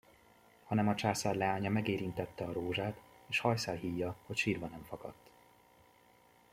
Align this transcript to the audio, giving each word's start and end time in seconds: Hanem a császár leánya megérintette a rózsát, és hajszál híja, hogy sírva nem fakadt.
Hanem 0.63 0.87
a 0.87 0.95
császár 0.95 1.35
leánya 1.35 1.69
megérintette 1.69 2.43
a 2.45 2.51
rózsát, 2.51 3.01
és 3.27 3.39
hajszál 3.39 3.75
híja, 3.75 4.15
hogy 4.25 4.35
sírva 4.37 4.67
nem 4.67 4.83
fakadt. 4.83 5.29